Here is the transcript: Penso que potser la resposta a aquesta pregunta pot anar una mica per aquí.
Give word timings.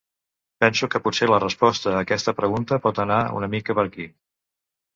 Penso 0.63 0.89
que 0.93 1.01
potser 1.07 1.27
la 1.31 1.39
resposta 1.43 1.93
a 1.93 2.01
aquesta 2.07 2.35
pregunta 2.41 2.81
pot 2.89 3.03
anar 3.07 3.21
una 3.43 3.53
mica 3.55 3.79
per 3.81 3.87
aquí. 3.91 4.11